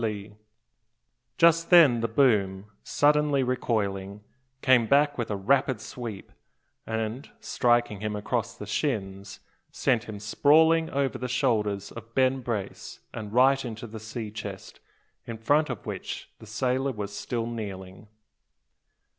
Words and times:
Just 1.37 1.69
then 1.69 1.99
the 1.99 2.07
boom, 2.07 2.65
suddenly 2.83 3.43
recoiling, 3.43 4.23
came 4.63 4.87
back 4.87 5.15
with 5.15 5.29
a 5.29 5.35
rapid 5.35 5.79
sweep; 5.79 6.31
and, 6.87 7.29
striking 7.39 7.99
him 7.99 8.15
across 8.15 8.57
the 8.57 8.65
shins, 8.65 9.41
sent 9.71 10.05
him 10.05 10.17
sprawling 10.19 10.89
over 10.89 11.19
the 11.19 11.27
shoulders 11.27 11.91
of 11.91 12.15
Ben 12.15 12.39
Brace, 12.41 13.01
and 13.13 13.31
right 13.31 13.63
into 13.63 13.85
the 13.85 13.99
sea 13.99 14.31
chest, 14.31 14.79
in 15.27 15.37
front 15.37 15.69
of 15.69 15.85
which 15.85 16.31
the 16.39 16.47
sailor 16.47 16.91
was 16.91 17.15
still 17.15 17.45
kneeling. 17.45 18.07